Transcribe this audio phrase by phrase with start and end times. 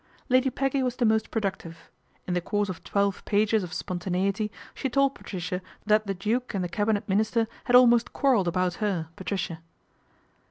[0.29, 1.91] Lady Peggy was the most productive.
[2.25, 6.63] In the course of twelve pages of spontaneity she told Patricia that the Duke and
[6.63, 9.61] the Cabinet Minister had almost quarrelled about her, Patricia.